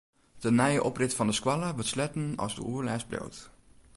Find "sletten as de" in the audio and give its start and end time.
1.93-2.63